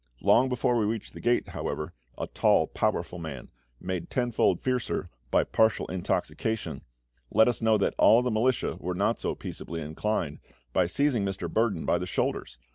[0.21, 5.43] Long before we reached the gate, however, a tall powerful man, made tenfold fiercer by
[5.43, 6.81] partial intoxication,
[7.29, 10.39] let us know that all the militia were not so peaceably inclined,
[10.73, 11.47] by seizing Mr.
[11.47, 12.57] Burdon by the shoulders.